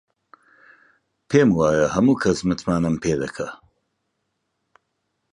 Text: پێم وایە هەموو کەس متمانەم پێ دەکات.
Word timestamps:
پێم 1.29 1.49
وایە 1.59 1.87
هەموو 1.95 2.19
کەس 2.23 2.39
متمانەم 2.49 2.95
پێ 3.03 3.13
دەکات. 3.21 3.55